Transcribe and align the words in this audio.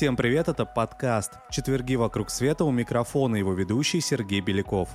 Всем 0.00 0.16
привет, 0.16 0.48
это 0.48 0.64
подкаст 0.64 1.32
«Четверги 1.50 1.94
вокруг 1.94 2.30
света» 2.30 2.64
у 2.64 2.70
микрофона 2.70 3.36
его 3.36 3.52
ведущий 3.52 4.00
Сергей 4.00 4.40
Беляков. 4.40 4.88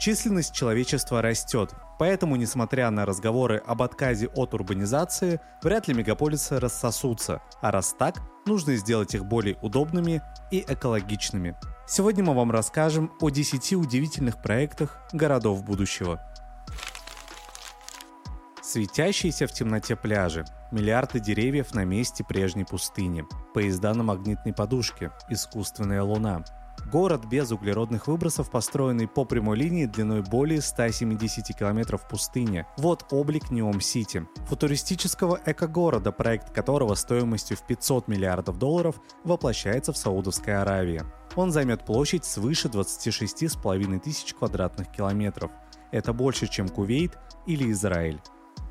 Численность 0.00 0.52
человечества 0.52 1.22
растет, 1.22 1.72
поэтому, 2.00 2.34
несмотря 2.34 2.90
на 2.90 3.06
разговоры 3.06 3.62
об 3.64 3.80
отказе 3.80 4.26
от 4.26 4.52
урбанизации, 4.52 5.40
вряд 5.62 5.86
ли 5.86 5.94
мегаполисы 5.94 6.58
рассосутся, 6.58 7.42
а 7.60 7.70
раз 7.70 7.94
так, 7.96 8.16
нужно 8.44 8.74
сделать 8.74 9.14
их 9.14 9.24
более 9.24 9.56
удобными 9.62 10.20
и 10.50 10.64
экологичными. 10.66 11.54
Сегодня 11.86 12.24
мы 12.24 12.34
вам 12.34 12.50
расскажем 12.50 13.12
о 13.20 13.30
10 13.30 13.74
удивительных 13.74 14.42
проектах 14.42 14.98
городов 15.12 15.62
будущего– 15.62 16.20
Светящиеся 18.74 19.46
в 19.46 19.52
темноте 19.52 19.94
пляжи, 19.94 20.44
миллиарды 20.74 21.20
деревьев 21.20 21.72
на 21.72 21.84
месте 21.84 22.24
прежней 22.24 22.64
пустыни, 22.64 23.24
поезда 23.54 23.94
на 23.94 24.02
магнитной 24.02 24.52
подушке, 24.52 25.12
искусственная 25.30 26.02
луна. 26.02 26.44
Город 26.90 27.24
без 27.24 27.50
углеродных 27.50 28.08
выбросов, 28.08 28.50
построенный 28.50 29.08
по 29.08 29.24
прямой 29.24 29.56
линии 29.56 29.86
длиной 29.86 30.22
более 30.22 30.60
170 30.60 31.56
километров 31.56 32.02
в 32.02 32.08
пустыне. 32.08 32.66
Вот 32.76 33.06
облик 33.10 33.50
Неом-Сити. 33.50 34.26
Футуристического 34.48 35.40
эко-города, 35.46 36.12
проект 36.12 36.52
которого 36.52 36.94
стоимостью 36.94 37.56
в 37.56 37.66
500 37.66 38.08
миллиардов 38.08 38.58
долларов 38.58 39.00
воплощается 39.24 39.92
в 39.92 39.96
Саудовской 39.96 40.60
Аравии. 40.60 41.02
Он 41.36 41.50
займет 41.52 41.84
площадь 41.84 42.24
свыше 42.24 42.68
26,5 42.68 44.00
тысяч 44.00 44.34
квадратных 44.34 44.90
километров. 44.90 45.50
Это 45.90 46.12
больше, 46.12 46.48
чем 46.48 46.68
Кувейт 46.68 47.16
или 47.46 47.70
Израиль. 47.72 48.20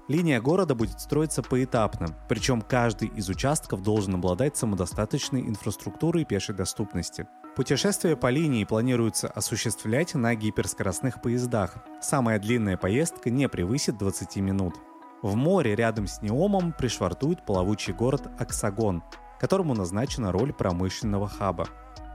Линия 0.09 0.41
города 0.41 0.75
будет 0.75 0.99
строиться 0.99 1.41
поэтапно, 1.41 2.07
причем 2.27 2.61
каждый 2.61 3.07
из 3.07 3.29
участков 3.29 3.83
должен 3.83 4.15
обладать 4.15 4.57
самодостаточной 4.57 5.41
инфраструктурой 5.41 6.25
пешей 6.25 6.55
доступности. 6.55 7.25
Путешествие 7.55 8.17
по 8.17 8.29
линии 8.29 8.65
планируется 8.65 9.29
осуществлять 9.29 10.13
на 10.13 10.35
гиперскоростных 10.35 11.21
поездах. 11.21 11.75
Самая 12.01 12.37
длинная 12.37 12.75
поездка 12.75 13.29
не 13.29 13.47
превысит 13.47 13.97
20 13.97 14.35
минут. 14.37 14.75
В 15.21 15.35
море 15.35 15.73
рядом 15.73 16.07
с 16.07 16.21
Неомом 16.21 16.73
пришвартует 16.73 17.45
плавучий 17.45 17.93
город 17.93 18.29
Аксагон, 18.37 19.03
которому 19.39 19.73
назначена 19.73 20.33
роль 20.33 20.51
промышленного 20.51 21.29
хаба. 21.29 21.69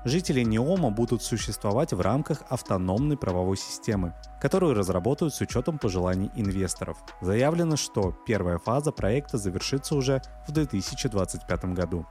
Жители 0.04 0.42
Неома 0.42 0.90
будут 0.90 1.22
существовать 1.22 1.92
в 1.92 2.00
рамках 2.00 2.42
автономной 2.48 3.16
правовой 3.16 3.56
системы, 3.56 4.14
которую 4.40 4.74
разработают 4.74 5.34
с 5.34 5.40
учетом 5.40 5.78
пожеланий 5.78 6.30
инвесторов. 6.36 6.98
Заявлено, 7.20 7.76
что 7.76 8.14
первая 8.26 8.58
фаза 8.58 8.92
проекта 8.92 9.38
завершится 9.38 9.96
уже 9.96 10.22
в 10.46 10.52
2025 10.52 11.64
году. 11.74 12.06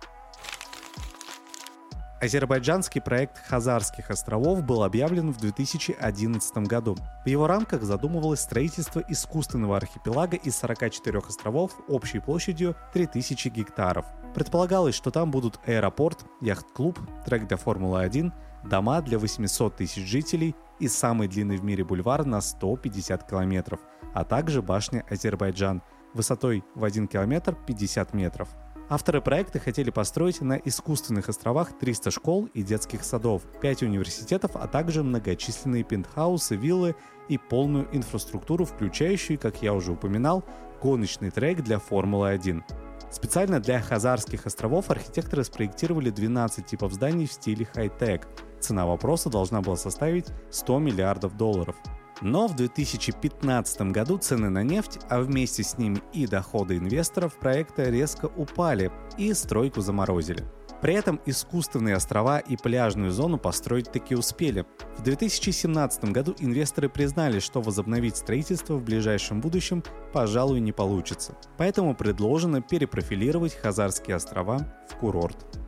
Азербайджанский 2.20 3.00
проект 3.00 3.38
Хазарских 3.48 4.10
островов 4.10 4.64
был 4.64 4.84
объявлен 4.84 5.32
в 5.32 5.38
2011 5.38 6.58
году. 6.68 6.98
В 7.24 7.28
его 7.28 7.46
рамках 7.46 7.84
задумывалось 7.84 8.40
строительство 8.40 9.04
искусственного 9.08 9.78
архипелага 9.78 10.36
из 10.36 10.56
44 10.58 11.20
островов 11.20 11.74
общей 11.88 12.18
площадью 12.18 12.76
3000 12.94 13.50
гектаров. 13.50 14.08
Предполагалось, 14.34 14.96
что 14.96 15.12
там 15.12 15.30
будут 15.30 15.60
аэропорт, 15.68 16.26
яхт-клуб, 16.42 17.00
трек 17.24 17.48
для 17.48 17.58
Формулы-1, 17.58 18.32
дома 18.68 19.02
для 19.02 19.20
800 19.20 19.76
тысяч 19.76 20.04
жителей 20.08 20.56
и 20.80 20.88
самый 20.88 21.28
длинный 21.28 21.58
в 21.58 21.64
мире 21.64 21.84
бульвар 21.84 22.26
на 22.26 22.42
150 22.42 23.30
километров, 23.30 23.80
а 24.16 24.24
также 24.24 24.64
башня 24.64 25.06
Азербайджан 25.08 25.84
высотой 26.16 26.64
в 26.74 26.84
1 26.84 27.08
километр 27.08 27.56
50 27.68 28.16
метров. 28.16 28.50
Авторы 28.90 29.20
проекта 29.20 29.60
хотели 29.60 29.90
построить 29.90 30.40
на 30.40 30.54
искусственных 30.54 31.28
островах 31.28 31.78
300 31.78 32.10
школ 32.10 32.50
и 32.54 32.64
детских 32.64 33.04
садов, 33.04 33.42
5 33.62 33.84
университетов, 33.84 34.52
а 34.56 34.68
также 34.68 35.04
многочисленные 35.04 35.84
пентхаусы, 35.84 36.56
виллы 36.56 36.96
и 37.28 37.38
полную 37.38 37.90
инфраструктуру, 37.92 38.64
включающую, 38.64 39.38
как 39.38 39.62
я 39.62 39.74
уже 39.74 39.92
упоминал, 39.92 40.46
гоночный 40.82 41.32
трек 41.32 41.64
для 41.64 41.80
Формулы-1. 41.80 42.64
Специально 43.12 43.60
для 43.60 43.82
Хазарских 43.82 44.46
островов 44.46 44.90
архитекторы 44.90 45.44
спроектировали 45.44 46.10
12 46.10 46.66
типов 46.66 46.94
зданий 46.94 47.28
в 47.28 47.34
стиле 47.34 47.68
хай-тек. 47.74 48.26
Цена 48.62 48.86
вопроса 48.86 49.30
должна 49.30 49.62
была 49.62 49.76
составить 49.76 50.28
100 50.50 50.80
миллиардов 50.80 51.36
долларов. 51.36 51.76
Но 52.22 52.48
в 52.48 52.56
2015 52.56 53.92
году 53.92 54.18
цены 54.18 54.50
на 54.50 54.64
нефть, 54.64 55.00
а 55.10 55.22
вместе 55.22 55.64
с 55.64 55.78
ними 55.78 56.02
и 56.14 56.28
доходы 56.28 56.78
инвесторов 56.78 57.38
проекта 57.38 57.90
резко 57.90 58.26
упали 58.26 58.92
и 59.18 59.34
стройку 59.34 59.82
заморозили. 59.82 60.44
При 60.82 60.94
этом 60.94 61.20
искусственные 61.26 61.96
острова 61.96 62.38
и 62.38 62.56
пляжную 62.56 63.12
зону 63.12 63.40
построить 63.40 63.92
таки 63.92 64.16
успели. 64.16 64.66
В 64.98 65.02
2017 65.02 66.06
году 66.06 66.36
инвесторы 66.38 66.88
признали, 66.88 67.40
что 67.40 67.62
возобновить 67.62 68.18
строительство 68.18 68.76
в 68.76 68.84
ближайшем 68.84 69.42
будущем, 69.42 69.84
пожалуй, 70.14 70.60
не 70.60 70.72
получится. 70.72 71.36
Поэтому 71.58 71.96
предложено 71.96 72.62
перепрофилировать 72.62 73.56
Хазарские 73.56 74.18
острова 74.18 74.60
в 74.90 74.96
курорт. 74.98 75.67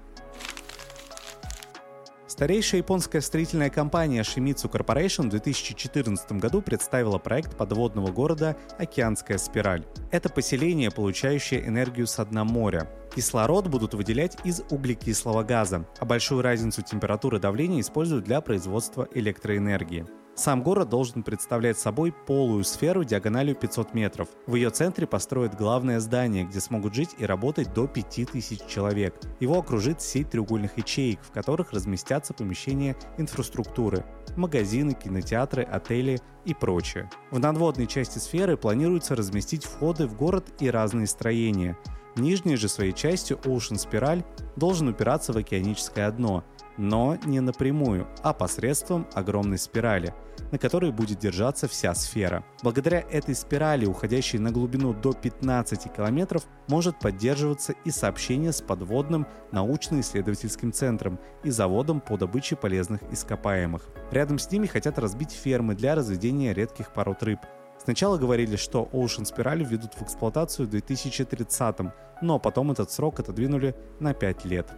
Старейшая 2.30 2.82
японская 2.82 3.22
строительная 3.22 3.72
компания 3.72 4.22
Shimizu 4.22 4.72
Corporation 4.72 5.24
в 5.24 5.30
2014 5.30 6.34
году 6.34 6.62
представила 6.62 7.18
проект 7.18 7.58
подводного 7.58 8.12
города 8.12 8.56
«Океанская 8.78 9.40
спираль». 9.40 9.84
Это 10.12 10.30
поселение, 10.30 10.92
получающее 10.92 11.68
энергию 11.68 12.06
с 12.06 12.24
дна 12.24 12.44
моря. 12.44 12.88
Кислород 13.16 13.68
будут 13.68 13.96
выделять 13.96 14.38
из 14.44 14.62
углекислого 14.70 15.42
газа, 15.42 15.88
а 15.98 16.06
большую 16.06 16.44
разницу 16.44 16.84
температуры 16.84 17.38
и 17.38 17.42
давления 17.42 17.82
используют 17.82 18.26
для 18.26 18.42
производства 18.42 19.08
электроэнергии. 19.12 20.06
Сам 20.40 20.64
город 20.64 20.88
должен 20.88 21.22
представлять 21.22 21.78
собой 21.78 22.14
полую 22.14 22.64
сферу 22.64 23.04
диагональю 23.04 23.56
500 23.58 23.94
метров. 23.94 24.30
В 24.48 24.56
ее 24.56 24.70
центре 24.70 25.06
построят 25.06 25.54
главное 25.54 26.00
здание, 26.00 26.46
где 26.46 26.62
смогут 26.62 26.96
жить 26.96 27.10
и 27.18 27.26
работать 27.26 27.74
до 27.74 27.88
5000 27.88 28.66
человек. 28.66 29.20
Его 29.42 29.60
окружит 29.60 30.02
сеть 30.02 30.30
треугольных 30.30 30.78
ячеек, 30.78 31.20
в 31.24 31.32
которых 31.32 31.74
разместятся 31.74 32.34
помещения 32.34 32.96
инфраструктуры, 33.18 34.06
магазины, 34.38 34.94
кинотеатры, 34.94 35.64
отели 35.64 36.22
и 36.46 36.54
прочее. 36.54 37.10
В 37.32 37.40
надводной 37.40 37.88
части 37.88 38.20
сферы 38.20 38.56
планируется 38.56 39.18
разместить 39.18 39.66
входы 39.66 40.08
в 40.08 40.16
город 40.16 40.46
и 40.62 40.70
разные 40.70 41.08
строения. 41.08 41.78
Нижней 42.20 42.56
же 42.56 42.68
своей 42.70 42.94
частью 42.94 43.38
Ocean 43.38 43.78
Спираль 43.78 44.24
должен 44.56 44.88
упираться 44.88 45.34
в 45.34 45.38
океаническое 45.38 46.12
дно, 46.12 46.44
но 46.78 47.18
не 47.26 47.40
напрямую, 47.40 48.08
а 48.24 48.34
посредством 48.34 49.08
огромной 49.14 49.58
спирали, 49.58 50.14
на 50.52 50.58
которой 50.58 50.92
будет 50.92 51.20
держаться 51.20 51.68
вся 51.68 51.94
сфера. 51.94 52.46
Благодаря 52.64 53.04
этой 53.12 53.36
спирали, 53.36 53.86
уходящей 53.86 54.40
на 54.40 54.52
глубину 54.52 54.94
до 54.94 55.14
15 55.14 55.94
километров, 55.94 56.46
может 56.68 57.00
поддерживаться 57.00 57.74
и 57.84 57.92
сообщение 57.92 58.54
с 58.54 58.62
подводным 58.62 59.28
научно-исследовательским 59.52 60.72
центром 60.72 61.20
и 61.44 61.50
заводом 61.50 62.00
по 62.00 62.18
добыче 62.18 62.56
полезных 62.56 63.02
ископаемых. 63.12 63.90
Рядом 64.12 64.40
с 64.40 64.50
ними 64.50 64.68
хотят 64.68 65.00
разбить 65.00 65.32
фермы 65.32 65.76
для 65.76 65.96
разведения 65.96 66.54
редких 66.54 66.94
пород 66.94 67.24
рыб. 67.24 67.40
Сначала 67.84 68.18
говорили, 68.18 68.56
что 68.56 68.90
Ocean 68.92 69.26
Спираль 69.26 69.64
введут 69.64 69.94
в 69.94 70.02
эксплуатацию 70.02 70.68
в 70.68 70.70
2030, 70.70 71.78
но 72.22 72.40
потом 72.40 72.72
этот 72.72 72.92
срок 72.92 73.20
отодвинули 73.20 73.76
на 74.00 74.14
5 74.14 74.46
лет. 74.46 74.70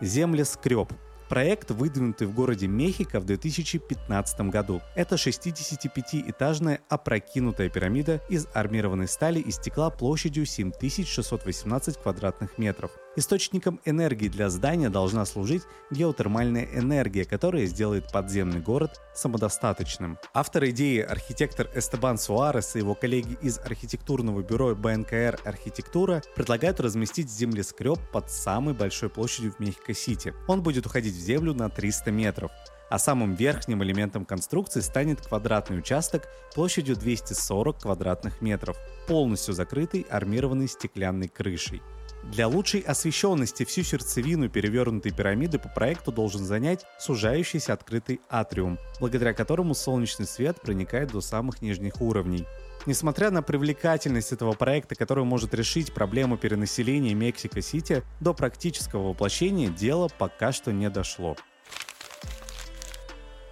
Землескреб 0.00 0.92
Проект, 1.30 1.70
выдвинутый 1.70 2.26
в 2.26 2.34
городе 2.34 2.66
Мехико 2.66 3.20
в 3.20 3.24
2015 3.24 4.40
году. 4.50 4.80
Это 4.96 5.14
65-этажная 5.14 6.80
опрокинутая 6.88 7.68
пирамида 7.68 8.20
из 8.28 8.48
армированной 8.52 9.06
стали 9.06 9.38
и 9.38 9.52
стекла 9.52 9.90
площадью 9.90 10.44
7618 10.44 11.98
квадратных 11.98 12.58
метров. 12.58 12.90
Источником 13.16 13.80
энергии 13.84 14.28
для 14.28 14.48
здания 14.50 14.88
должна 14.88 15.24
служить 15.24 15.62
геотермальная 15.90 16.68
энергия, 16.74 17.24
которая 17.24 17.66
сделает 17.66 18.12
подземный 18.12 18.60
город 18.60 19.00
самодостаточным. 19.14 20.16
Автор 20.32 20.66
идеи 20.66 21.00
архитектор 21.00 21.68
Эстебан 21.74 22.18
Суарес 22.18 22.76
и 22.76 22.78
его 22.78 22.94
коллеги 22.94 23.36
из 23.42 23.58
архитектурного 23.58 24.42
бюро 24.42 24.76
БНКР 24.76 25.40
«Архитектура» 25.44 26.22
предлагают 26.36 26.78
разместить 26.78 27.28
землескреб 27.28 27.98
под 28.12 28.30
самой 28.30 28.74
большой 28.74 29.10
площадью 29.10 29.52
в 29.52 29.58
Мехико-Сити. 29.58 30.32
Он 30.46 30.62
будет 30.62 30.86
уходить 30.86 31.14
в 31.14 31.20
землю 31.20 31.52
на 31.52 31.68
300 31.68 32.12
метров 32.12 32.52
а 32.90 32.98
самым 32.98 33.34
верхним 33.34 33.82
элементом 33.84 34.26
конструкции 34.26 34.80
станет 34.80 35.20
квадратный 35.20 35.78
участок 35.78 36.28
площадью 36.54 36.96
240 36.96 37.82
квадратных 37.82 38.42
метров, 38.42 38.76
полностью 39.06 39.54
закрытый 39.54 40.04
армированной 40.10 40.66
стеклянной 40.66 41.28
крышей. 41.28 41.80
Для 42.22 42.48
лучшей 42.48 42.80
освещенности 42.80 43.64
всю 43.64 43.82
сердцевину 43.82 44.48
перевернутой 44.48 45.12
пирамиды 45.12 45.58
по 45.58 45.68
проекту 45.68 46.12
должен 46.12 46.44
занять 46.44 46.84
сужающийся 46.98 47.72
открытый 47.72 48.20
атриум, 48.28 48.78
благодаря 49.00 49.32
которому 49.32 49.74
солнечный 49.74 50.26
свет 50.26 50.60
проникает 50.60 51.12
до 51.12 51.22
самых 51.22 51.62
нижних 51.62 52.00
уровней. 52.00 52.46
Несмотря 52.86 53.30
на 53.30 53.42
привлекательность 53.42 54.32
этого 54.32 54.52
проекта, 54.52 54.94
который 54.94 55.24
может 55.24 55.54
решить 55.54 55.92
проблему 55.92 56.38
перенаселения 56.38 57.14
Мексико-Сити, 57.14 58.02
до 58.20 58.32
практического 58.32 59.08
воплощения 59.08 59.68
дело 59.68 60.08
пока 60.18 60.52
что 60.52 60.72
не 60.72 60.88
дошло. 60.88 61.36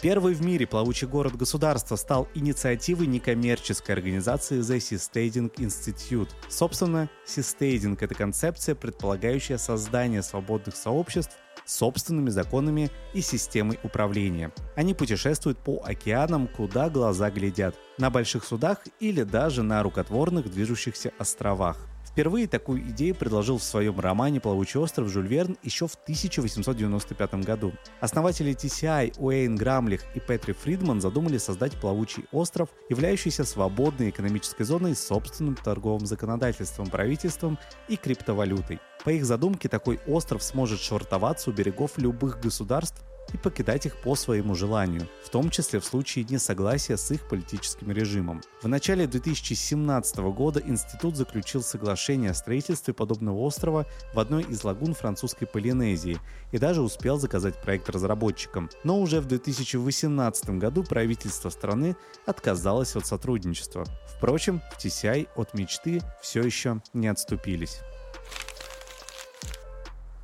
Первый 0.01 0.35
в 0.35 0.43
мире 0.43 0.65
плавучий 0.65 1.09
город 1.09 1.37
государства 1.37 1.97
стал 1.97 2.29
инициативой 2.33 3.09
некоммерческой 3.09 3.97
организации 3.97 4.61
The 4.61 4.79
Seasteading 4.79 5.53
Institute. 5.57 6.29
Собственно, 6.49 7.11
Seasteading— 7.27 7.99
это 8.01 8.15
концепция, 8.15 8.77
предполагающая 8.77 9.59
создание 9.59 10.23
свободных 10.23 10.77
сообществ 10.77 11.37
собственными 11.65 12.31
законами 12.31 12.91
и 13.13 13.21
системой 13.21 13.81
управления. 13.83 14.53
Они 14.77 14.95
путешествуют 14.95 15.59
по 15.59 15.83
океанам, 15.85 16.47
куда 16.47 16.89
глаза 16.89 17.31
глядят, 17.31 17.75
на 17.99 18.09
больших 18.09 18.45
судах 18.45 18.79
или 19.01 19.25
даже 19.25 19.65
на 19.65 19.83
рукотворных 19.83 20.49
движущихся 20.49 21.13
островах. 21.19 21.77
Впервые 22.19 22.49
такую 22.49 22.81
идею 22.89 23.15
предложил 23.15 23.59
в 23.59 23.63
своем 23.63 24.01
романе 24.01 24.41
«Плавучий 24.41 24.81
остров» 24.81 25.09
Жюль 25.09 25.29
Верн 25.29 25.57
еще 25.63 25.87
в 25.87 25.95
1895 25.95 27.35
году. 27.45 27.73
Основатели 28.01 28.57
TCI 28.57 29.15
Уэйн 29.19 29.55
Грамлих 29.55 30.03
и 30.17 30.19
Петри 30.19 30.53
Фридман 30.53 31.01
задумали 31.01 31.39
создать 31.39 31.75
плавучий 31.81 32.25
остров, 32.33 32.71
являющийся 32.89 33.45
свободной 33.45 34.11
экономической 34.11 34.65
зоной 34.65 34.97
с 34.97 35.07
собственным 35.07 35.55
торговым 35.55 36.07
законодательством, 36.07 36.89
правительством 36.89 37.57
и 37.87 37.95
криптовалютой. 37.95 38.81
По 39.05 39.11
их 39.11 39.25
задумке, 39.25 39.69
такой 39.69 40.01
остров 40.09 40.43
сможет 40.43 40.81
швартоваться 40.81 41.51
у 41.51 41.53
берегов 41.53 41.99
любых 41.99 42.41
государств 42.41 43.01
и 43.33 43.37
покидать 43.37 43.87
их 43.87 43.97
по 43.97 44.15
своему 44.15 44.55
желанию, 44.55 45.09
в 45.25 45.31
том 45.31 45.51
числе 45.51 45.81
в 45.81 45.85
случае 45.85 46.27
несогласия 46.29 46.97
с 46.97 47.11
их 47.11 47.29
политическим 47.29 47.91
режимом. 47.91 48.43
В 48.63 48.69
начале 48.69 49.07
2017 49.07 50.19
года 50.19 50.63
институт 50.65 51.17
заключил 51.17 51.63
соглашение 51.63 52.31
о 52.31 52.35
строительстве 52.35 52.95
подобного 52.95 53.39
острова 53.39 53.87
в 54.15 54.19
одной 54.19 54.45
из 54.45 54.65
лагун 54.65 54.95
французской 54.95 55.47
Полинезии 55.47 56.19
и 56.53 56.59
даже 56.59 56.83
успел 56.83 57.19
заказать 57.19 57.61
проект 57.61 57.89
разработчикам. 57.91 58.71
Но 58.85 59.01
уже 59.01 59.21
в 59.21 59.27
2018 59.27 60.51
году 60.51 60.85
правительство 60.85 61.51
страны 61.51 61.97
отказалось 62.27 62.97
от 62.97 63.07
сотрудничества. 63.07 63.85
Впрочем, 64.17 64.61
TCI 64.79 65.29
от 65.37 65.55
мечты 65.55 66.01
все 66.21 66.43
еще 66.43 66.83
не 66.93 67.09
отступились. 67.09 67.81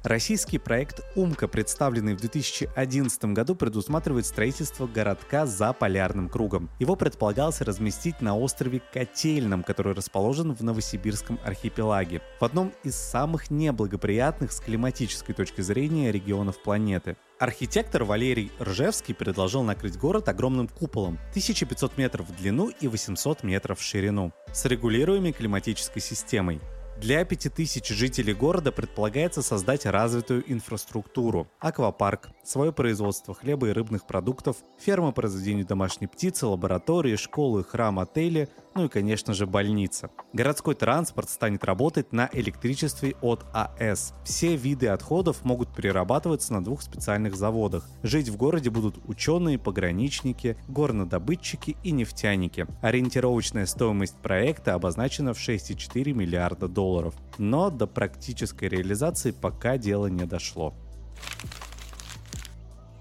Российский 0.04 0.58
проект 0.58 1.00
«Умка», 1.14 1.48
представленный 1.48 2.12
в 2.12 2.20
2011 2.20 3.24
году, 3.32 3.54
предусматривает 3.54 4.26
строительство 4.26 4.86
городка 4.86 5.46
за 5.46 5.72
полярным 5.72 6.28
кругом. 6.28 6.68
Его 6.78 6.94
предполагалось 6.94 7.62
разместить 7.62 8.20
на 8.20 8.36
острове 8.36 8.82
Котельном, 8.92 9.62
который 9.62 9.94
расположен 9.94 10.54
в 10.54 10.62
Новосибирском 10.62 11.40
архипелаге, 11.42 12.20
в 12.38 12.44
одном 12.44 12.74
из 12.82 12.96
самых 12.96 13.50
неблагоприятных 13.50 14.52
с 14.52 14.60
климатической 14.60 15.34
точки 15.34 15.62
зрения 15.62 16.12
регионов 16.12 16.62
планеты. 16.62 17.16
Архитектор 17.40 18.04
Валерий 18.04 18.52
Ржевский 18.60 19.14
предложил 19.14 19.62
накрыть 19.62 19.96
город 19.96 20.28
огромным 20.28 20.68
куполом 20.68 21.18
1500 21.30 21.96
метров 21.96 22.28
в 22.28 22.36
длину 22.36 22.70
и 22.78 22.88
800 22.88 23.42
метров 23.42 23.80
в 23.80 23.82
ширину 23.82 24.34
с 24.52 24.66
регулируемой 24.66 25.32
климатической 25.32 26.02
системой. 26.02 26.60
Для 27.04 27.22
5000 27.22 27.86
жителей 27.88 28.32
города 28.32 28.72
предполагается 28.72 29.42
создать 29.42 29.84
развитую 29.84 30.42
инфраструктуру, 30.50 31.46
аквапарк, 31.60 32.30
свое 32.42 32.72
производство 32.72 33.34
хлеба 33.34 33.68
и 33.68 33.72
рыбных 33.72 34.06
продуктов, 34.06 34.56
ферма 34.78 35.12
по 35.12 35.20
разведению 35.20 35.66
домашней 35.66 36.06
птицы, 36.06 36.46
лаборатории, 36.46 37.16
школы, 37.16 37.62
храм, 37.62 37.98
отели, 37.98 38.48
ну 38.74 38.86
и, 38.86 38.88
конечно 38.88 39.34
же, 39.34 39.46
больница. 39.46 40.10
Городской 40.32 40.74
транспорт 40.74 41.30
станет 41.30 41.64
работать 41.64 42.12
на 42.12 42.28
электричестве 42.32 43.14
от 43.20 43.44
АЭС. 43.52 44.14
Все 44.24 44.56
виды 44.56 44.88
отходов 44.88 45.44
могут 45.44 45.74
перерабатываться 45.74 46.52
на 46.52 46.62
двух 46.62 46.82
специальных 46.82 47.36
заводах. 47.36 47.88
Жить 48.02 48.28
в 48.28 48.36
городе 48.36 48.70
будут 48.70 48.98
ученые, 49.06 49.58
пограничники, 49.58 50.56
горнодобытчики 50.68 51.76
и 51.82 51.92
нефтяники. 51.92 52.66
Ориентировочная 52.82 53.66
стоимость 53.66 54.16
проекта 54.16 54.74
обозначена 54.74 55.34
в 55.34 55.38
6,4 55.38 56.12
миллиарда 56.12 56.68
долларов. 56.68 57.14
Но 57.38 57.70
до 57.70 57.86
практической 57.86 58.68
реализации 58.68 59.30
пока 59.30 59.78
дело 59.78 60.06
не 60.08 60.24
дошло. 60.24 60.74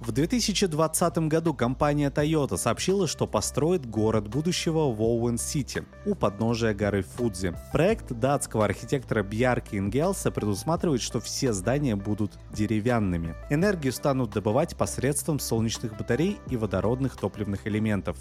В 0.06 0.12
2020 0.12 1.18
году 1.30 1.54
компания 1.54 2.10
Toyota 2.10 2.58
сообщила, 2.58 3.08
что 3.08 3.26
построит 3.26 3.86
город 3.86 4.28
будущего 4.28 4.92
в 4.92 5.02
Оуэн-Сити 5.02 5.86
у 6.06 6.14
подножия 6.14 6.74
горы 6.74 7.04
Фудзи. 7.04 7.56
Проект 7.72 8.12
датского 8.12 8.66
архитектора 8.66 9.24
Бьярки 9.24 9.78
Ингелса 9.78 10.30
предусматривает, 10.30 11.02
что 11.02 11.22
все 11.22 11.54
здания 11.54 11.96
будут 11.96 12.34
деревянными. 12.52 13.34
Энергию 13.50 13.94
станут 13.94 14.32
добывать 14.32 14.76
посредством 14.76 15.40
солнечных 15.40 15.98
батарей 15.98 16.38
и 16.50 16.58
водородных 16.58 17.16
топливных 17.16 17.66
элементов. 17.66 18.18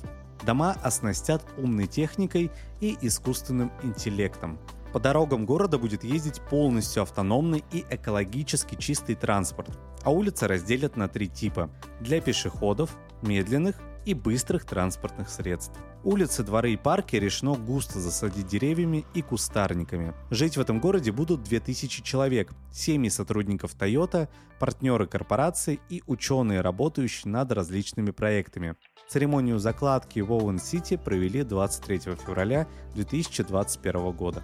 Дома 0.46 0.76
оснастят 0.84 1.44
умной 1.58 1.88
техникой 1.88 2.52
и 2.80 2.96
искусственным 3.00 3.72
интеллектом. 3.82 4.60
По 4.92 5.00
дорогам 5.00 5.46
города 5.46 5.78
будет 5.78 6.04
ездить 6.04 6.42
полностью 6.42 7.02
автономный 7.02 7.64
и 7.72 7.84
экологически 7.90 8.76
чистый 8.76 9.14
транспорт, 9.14 9.70
а 10.04 10.10
улицы 10.10 10.46
разделят 10.46 10.96
на 10.96 11.08
три 11.08 11.28
типа– 11.28 11.70
для 12.00 12.20
пешеходов, 12.20 12.96
медленных 13.22 13.76
и 14.04 14.14
быстрых 14.14 14.64
транспортных 14.64 15.28
средств. 15.28 15.78
Улицы, 16.04 16.42
дворы 16.42 16.72
и 16.72 16.76
парки 16.76 17.14
решено 17.14 17.54
густо 17.54 18.00
засадить 18.00 18.48
деревьями 18.48 19.04
и 19.14 19.22
кустарниками. 19.22 20.14
Жить 20.30 20.56
в 20.56 20.60
этом 20.60 20.80
городе 20.80 21.12
будут 21.12 21.44
2000 21.44 22.02
человек, 22.02 22.52
семьи 22.72 23.08
сотрудников 23.08 23.76
Toyota, 23.78 24.28
партнеры 24.58 25.06
корпорации 25.06 25.78
и 25.88 26.02
ученые, 26.06 26.60
работающие 26.60 27.30
над 27.30 27.52
различными 27.52 28.10
проектами. 28.10 28.74
Церемонию 29.08 29.58
закладки 29.58 30.18
в 30.20 30.32
Оуэн-Сити 30.32 30.96
провели 30.96 31.44
23 31.44 31.98
февраля 32.16 32.66
2021 32.94 34.10
года. 34.12 34.42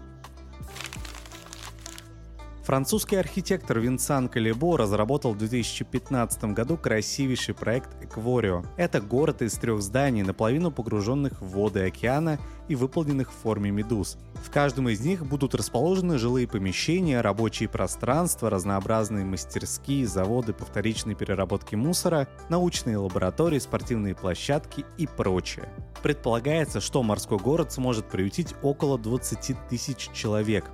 Французский 2.69 3.17
архитектор 3.17 3.79
Винсан 3.79 4.29
Калибо 4.29 4.77
разработал 4.77 5.33
в 5.33 5.39
2015 5.39 6.53
году 6.53 6.77
красивейший 6.77 7.55
проект 7.55 7.89
Экворио. 8.05 8.63
Это 8.77 9.01
город 9.01 9.41
из 9.41 9.55
трех 9.55 9.81
зданий, 9.81 10.21
наполовину 10.21 10.71
погруженных 10.71 11.41
в 11.41 11.49
воды 11.49 11.87
океана 11.87 12.39
и 12.69 12.75
выполненных 12.75 13.33
в 13.33 13.37
форме 13.37 13.71
медуз. 13.71 14.19
В 14.35 14.51
каждом 14.51 14.91
из 14.91 15.01
них 15.01 15.25
будут 15.25 15.55
расположены 15.55 16.19
жилые 16.19 16.47
помещения, 16.47 17.23
рабочие 17.23 17.71
пространства, 17.71 18.51
разнообразные 18.51 19.25
мастерские, 19.25 20.07
заводы 20.07 20.53
по 20.53 20.67
вторичной 20.67 21.15
переработке 21.15 21.75
мусора, 21.79 22.29
научные 22.51 22.99
лаборатории, 22.99 23.61
спортивные 23.61 24.15
площадки 24.15 24.85
и 24.99 25.07
прочее. 25.07 25.71
Предполагается, 26.03 26.83
что 26.83 27.03
морской 27.03 27.39
город 27.39 27.73
сможет 27.73 28.11
приютить 28.11 28.55
около 28.61 28.99
20 28.99 29.57
тысяч 29.71 30.11
человек, 30.13 30.67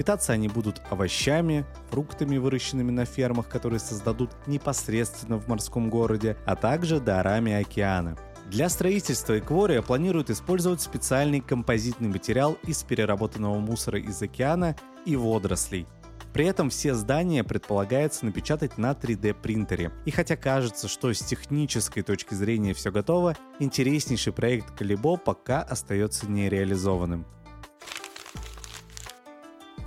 Питаться 0.00 0.32
они 0.32 0.48
будут 0.48 0.80
овощами, 0.88 1.66
фруктами, 1.90 2.38
выращенными 2.38 2.90
на 2.90 3.04
фермах, 3.04 3.50
которые 3.50 3.80
создадут 3.80 4.30
непосредственно 4.46 5.36
в 5.38 5.46
морском 5.46 5.90
городе, 5.90 6.38
а 6.46 6.56
также 6.56 7.00
дарами 7.00 7.52
океана. 7.52 8.16
Для 8.46 8.70
строительства 8.70 9.38
Эквория 9.38 9.82
планируют 9.82 10.30
использовать 10.30 10.80
специальный 10.80 11.42
композитный 11.42 12.08
материал 12.08 12.56
из 12.66 12.82
переработанного 12.82 13.58
мусора 13.58 14.00
из 14.00 14.22
океана 14.22 14.74
и 15.04 15.16
водорослей. 15.16 15.86
При 16.32 16.46
этом 16.46 16.70
все 16.70 16.94
здания 16.94 17.44
предполагается 17.44 18.24
напечатать 18.24 18.78
на 18.78 18.92
3D 18.92 19.34
принтере. 19.34 19.92
И 20.06 20.10
хотя 20.10 20.38
кажется, 20.38 20.88
что 20.88 21.12
с 21.12 21.20
технической 21.20 22.02
точки 22.02 22.32
зрения 22.32 22.72
все 22.72 22.90
готово, 22.90 23.36
интереснейший 23.58 24.32
проект 24.32 24.70
Калибо 24.70 25.18
пока 25.18 25.60
остается 25.60 26.26
нереализованным. 26.26 27.26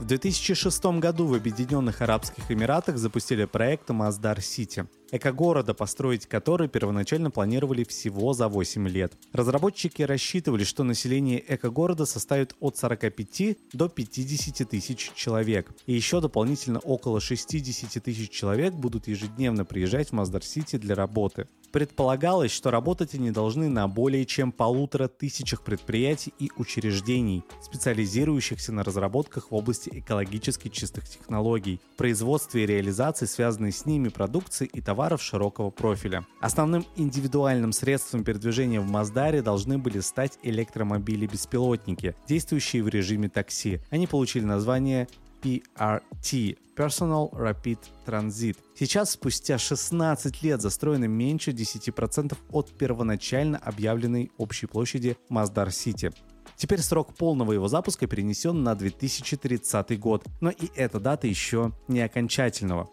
В 0.04 0.06
2006 0.06 1.00
году 1.00 1.28
в 1.28 1.34
Объединенных 1.34 2.02
Арабских 2.02 2.52
Эмиратах 2.52 2.98
запустили 2.98 3.46
проект 3.46 3.90
Маздар-Сити, 3.90 4.86
эко-города, 5.14 5.76
построить 5.76 6.26
который 6.26 6.68
первоначально 6.68 7.30
планировали 7.30 7.84
всего 7.84 8.34
за 8.34 8.48
8 8.48 8.88
лет. 8.88 9.14
Разработчики 9.32 10.02
рассчитывали, 10.02 10.64
что 10.64 10.84
население 10.84 11.44
эко-города 11.48 12.06
составит 12.06 12.56
от 12.60 12.78
45 12.78 13.58
до 13.74 13.90
50 13.90 14.68
тысяч 14.68 15.12
человек, 15.14 15.72
и 15.86 15.94
еще 15.94 16.20
дополнительно 16.20 16.80
около 16.80 17.22
60 17.22 18.04
тысяч 18.04 18.32
человек 18.32 18.74
будут 18.74 19.08
ежедневно 19.08 19.66
приезжать 19.66 20.10
в 20.10 20.14
Маздар-Сити 20.14 20.78
для 20.78 20.96
работы. 20.96 21.48
Предполагалось, 21.72 22.52
что 22.52 22.70
работать 22.72 23.16
они 23.16 23.32
должны 23.32 23.70
на 23.70 23.88
более 23.88 24.26
чем 24.26 24.52
полутора 24.52 25.08
тысячах 25.08 25.64
предприятий 25.64 26.34
и 26.38 26.52
учреждений, 26.56 27.44
специализирующихся 27.64 28.72
на 28.72 28.84
разработках 28.84 29.52
в 29.52 29.56
области 29.56 29.90
экологически 29.92 30.70
чистых 30.70 31.08
технологий, 31.08 31.80
производстве 31.98 32.64
и 32.64 32.68
реализации 32.68 33.26
связанной 33.26 33.72
с 33.72 33.86
ними 33.86 34.10
продукции 34.10 34.70
и 34.72 34.82
товаров 34.82 35.03
товаров 35.04 35.22
широкого 35.22 35.70
профиля. 35.70 36.26
Основным 36.40 36.86
индивидуальным 36.96 37.74
средством 37.74 38.24
передвижения 38.24 38.80
в 38.80 38.88
Маздаре 38.88 39.42
должны 39.42 39.78
были 39.78 40.00
стать 40.00 40.40
электромобили-беспилотники, 40.44 42.16
действующие 42.26 42.84
в 42.84 42.88
режиме 42.88 43.28
такси. 43.28 43.82
Они 43.90 44.08
получили 44.08 44.46
название 44.46 45.10
PRT– 45.42 46.58
Personal 46.78 47.30
Rapid 47.34 47.80
Transit. 48.06 48.56
Сейчас, 48.80 49.12
спустя 49.12 49.58
16 49.58 50.42
лет, 50.42 50.62
застроено 50.62 51.06
меньше 51.06 51.52
10% 51.52 52.38
от 52.52 52.72
первоначально 52.72 53.58
объявленной 53.58 54.32
общей 54.38 54.68
площади 54.68 55.18
Маздар-Сити. 55.28 56.14
Теперь 56.56 56.80
срок 56.80 57.14
полного 57.14 57.52
его 57.52 57.68
запуска 57.68 58.08
перенесен 58.08 58.64
на 58.64 58.74
2030 58.74 60.00
год, 60.00 60.26
но 60.40 60.50
и 60.50 60.70
эта 60.76 61.02
дата 61.02 61.28
еще 61.28 61.74
не 61.90 62.00
окончательного. 62.00 62.90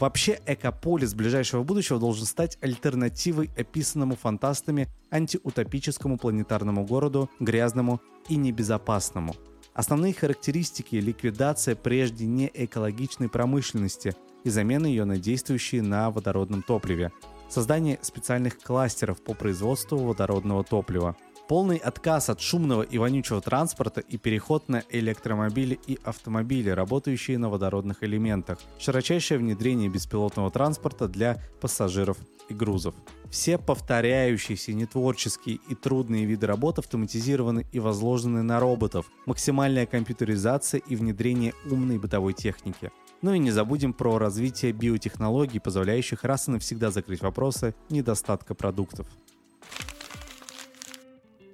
Вообще, 0.00 0.40
Экополис 0.46 1.14
ближайшего 1.14 1.62
будущего 1.62 2.00
должен 2.00 2.26
стать 2.26 2.58
альтернативой 2.60 3.50
описанному 3.56 4.16
фантастами 4.16 4.88
антиутопическому 5.10 6.18
планетарному 6.18 6.84
городу, 6.84 7.30
грязному 7.38 8.00
и 8.28 8.36
небезопасному. 8.36 9.36
Основные 9.72 10.14
характеристики– 10.14 10.96
ликвидация 10.96 11.74
прежде 11.76 12.26
не 12.26 12.50
экологичной 12.52 13.28
промышленности 13.28 14.14
и 14.44 14.50
замена 14.50 14.86
ее 14.86 15.04
на 15.04 15.18
действующие 15.18 15.82
на 15.82 16.10
водородном 16.10 16.62
топливе, 16.62 17.12
создание 17.48 17.98
специальных 18.02 18.58
кластеров 18.58 19.22
по 19.22 19.34
производству 19.34 19.98
водородного 19.98 20.64
топлива, 20.64 21.16
Полный 21.46 21.76
отказ 21.76 22.30
от 22.30 22.40
шумного 22.40 22.82
и 22.82 22.96
вонючего 22.96 23.42
транспорта 23.42 24.00
и 24.00 24.16
переход 24.16 24.70
на 24.70 24.82
электромобили 24.88 25.78
и 25.86 25.98
автомобили, 26.02 26.70
работающие 26.70 27.36
на 27.36 27.50
водородных 27.50 28.02
элементах. 28.02 28.58
Широчайшее 28.78 29.36
внедрение 29.36 29.90
беспилотного 29.90 30.50
транспорта 30.50 31.06
для 31.06 31.42
пассажиров 31.60 32.16
и 32.48 32.54
грузов. 32.54 32.94
Все 33.28 33.58
повторяющиеся 33.58 34.72
нетворческие 34.72 35.58
и 35.68 35.74
трудные 35.74 36.24
виды 36.24 36.46
работ 36.46 36.78
автоматизированы 36.78 37.66
и 37.72 37.78
возложены 37.78 38.42
на 38.42 38.58
роботов. 38.58 39.10
Максимальная 39.26 39.84
компьютеризация 39.84 40.80
и 40.80 40.96
внедрение 40.96 41.52
умной 41.70 41.98
бытовой 41.98 42.32
техники. 42.32 42.90
Ну 43.20 43.34
и 43.34 43.38
не 43.38 43.50
забудем 43.50 43.92
про 43.92 44.16
развитие 44.16 44.72
биотехнологий, 44.72 45.60
позволяющих 45.60 46.24
раз 46.24 46.48
и 46.48 46.52
навсегда 46.52 46.90
закрыть 46.90 47.20
вопросы 47.20 47.74
недостатка 47.90 48.54
продуктов. 48.54 49.06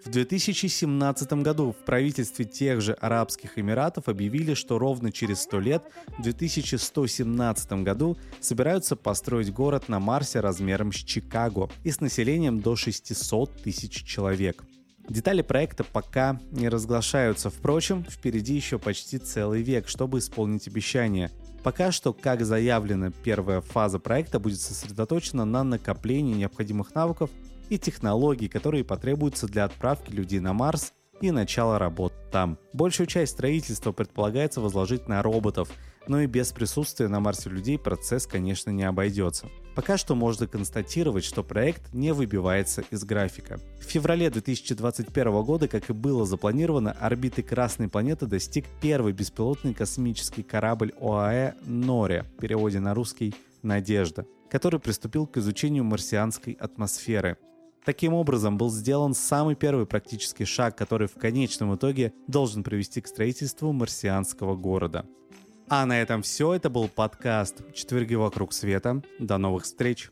В 0.05 0.09
2017 0.09 1.33
году 1.43 1.73
в 1.73 1.85
правительстве 1.85 2.47
тех 2.47 2.81
же 2.81 2.95
Арабских 2.95 3.59
Эмиратов 3.59 4.09
объявили, 4.09 4.55
что 4.55 4.79
ровно 4.79 5.13
через 5.13 5.43
100 5.43 5.61
лет, 5.61 5.83
в 6.17 6.23
2117 6.23 7.73
году, 7.85 8.17
собираются 8.41 8.97
построить 8.97 9.53
город 9.53 9.89
на 9.89 10.01
Марсе 10.01 10.41
размером 10.41 10.93
с 10.93 10.97
Чикаго 10.97 11.69
и 11.85 11.91
с 11.91 12.01
населением 12.01 12.61
до 12.61 12.77
600 12.77 13.63
тысяч 13.63 14.03
человек. 14.05 14.65
Детали 15.07 15.43
проекта 15.43 15.85
пока 15.85 16.41
не 16.51 16.69
разглашаются, 16.71 17.51
впрочем, 17.51 18.05
впереди 18.09 18.55
еще 18.55 18.79
почти 18.79 19.19
целый 19.19 19.61
век, 19.61 19.87
чтобы 19.87 20.19
исполнить 20.19 20.67
обещание. 20.67 21.31
Пока 21.63 21.93
что, 21.93 22.15
как 22.15 22.47
заявлено, 22.47 23.11
первая 23.11 23.61
фаза 23.61 23.99
проекта 23.99 24.39
будет 24.39 24.61
сосредоточена 24.61 25.45
на 25.45 25.63
накоплении 25.63 26.35
необходимых 26.35 26.95
навыков 26.95 27.29
и 27.71 27.79
технологий, 27.79 28.49
которые 28.49 28.85
потребуются 28.85 29.47
для 29.47 29.65
отправки 29.65 30.11
людей 30.11 30.41
на 30.41 30.53
Марс 30.53 30.93
и 31.21 31.31
начала 31.31 31.79
работ 31.79 32.13
там. 32.31 32.59
Большую 32.73 33.07
часть 33.07 33.33
строительства 33.33 33.93
предполагается 33.93 34.61
возложить 34.61 35.09
на 35.09 35.23
роботов, 35.23 35.71
но 36.09 36.21
и 36.21 36.27
без 36.27 36.51
присутствия 36.53 37.09
на 37.09 37.21
Марсе 37.21 37.51
людей 37.51 37.79
процесс, 37.79 38.27
конечно, 38.27 38.71
не 38.71 38.85
обойдется. 38.85 39.49
Пока 39.77 39.97
что 39.97 40.15
можно 40.15 40.47
констатировать, 40.47 41.25
что 41.25 41.45
проект 41.45 41.93
не 41.93 42.13
выбивается 42.13 42.83
из 42.91 43.05
графика. 43.05 43.61
В 43.79 43.85
феврале 43.85 44.29
2021 44.31 45.43
года, 45.43 45.69
как 45.69 45.91
и 45.91 45.93
было 45.93 46.27
запланировано, 46.27 46.93
орбиты 46.93 47.43
Красной 47.43 47.89
планеты 47.89 48.27
достиг 48.27 48.65
первый 48.81 49.13
беспилотный 49.13 49.75
космический 49.75 50.43
корабль 50.43 50.93
ОАЭ 51.01 51.55
«Норе», 51.67 52.25
в 52.37 52.41
переводе 52.41 52.81
на 52.81 52.95
русский 52.95 53.35
«Надежда», 53.63 54.27
который 54.51 54.81
приступил 54.81 55.27
к 55.27 55.37
изучению 55.37 55.85
марсианской 55.85 56.55
атмосферы. 56.55 57.37
Таким 57.85 58.13
образом, 58.13 58.59
был 58.59 58.71
сделан 58.71 59.15
самый 59.15 59.55
первый 59.55 59.87
практический 59.87 60.45
шаг, 60.45 60.77
который 60.77 61.09
в 61.09 61.15
конечном 61.15 61.75
итоге 61.77 62.13
должен 62.27 62.63
привести 62.63 63.01
к 63.01 63.07
строительству 63.07 63.73
марсианского 63.73 64.55
города. 64.55 65.07
А 65.69 65.87
на 65.87 66.01
этом 66.01 66.23
все. 66.23 66.53
Это 66.53 66.69
был 66.69 66.89
подкаст 66.89 67.63
«Четверги 67.73 68.15
вокруг 68.15 68.53
света». 68.53 69.03
До 69.19 69.39
новых 69.39 69.65
встреч! 69.65 70.11